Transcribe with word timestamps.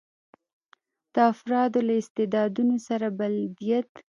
د 1.13 1.15
افرادو 1.33 1.79
له 1.87 1.93
استعدادونو 2.01 2.75
سره 2.87 3.07
بلدیت. 3.19 3.89